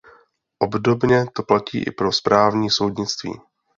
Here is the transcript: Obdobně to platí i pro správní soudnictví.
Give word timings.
Obdobně 0.59 1.25
to 1.33 1.43
platí 1.43 1.83
i 1.87 1.91
pro 1.91 2.11
správní 2.13 2.69
soudnictví. 2.69 3.39